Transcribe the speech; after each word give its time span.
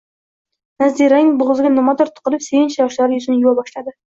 Naziraning 0.83 1.29
bo`g`ziga 1.43 1.73
nimadir 1.75 2.11
tiqilib 2.17 2.45
sevinch 2.49 2.81
yoshlari 2.83 3.21
yuzini 3.21 3.41
yuva 3.45 3.57
boshladi 3.61 3.99